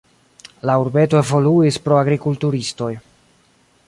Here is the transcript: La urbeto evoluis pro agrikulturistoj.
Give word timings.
La 0.69 0.77
urbeto 0.83 1.19
evoluis 1.25 1.77
pro 1.87 1.99
agrikulturistoj. 2.05 2.91